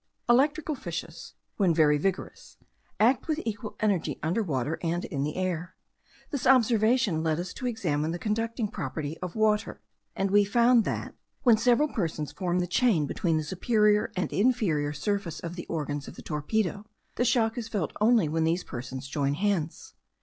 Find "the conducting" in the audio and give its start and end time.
8.09-8.67